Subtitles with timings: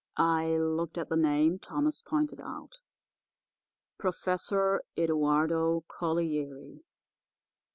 [0.17, 6.83] "I looked at the name Thomas pointed out—'Professor Eduardo Collieri.